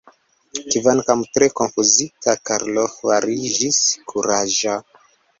[0.75, 3.77] Kvankam tre konfuzita, Karlo fariĝis
[4.13, 4.75] kuraĝa.